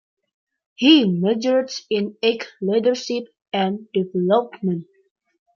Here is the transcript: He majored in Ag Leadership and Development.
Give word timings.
He 0.73 1.05
majored 1.07 1.69
in 1.91 2.17
Ag 2.23 2.47
Leadership 2.59 3.25
and 3.53 3.87
Development. 3.93 4.87